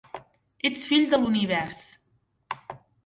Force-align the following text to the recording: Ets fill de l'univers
Ets 0.69 0.85
fill 0.89 1.05
de 1.11 1.19
l'univers 1.25 1.79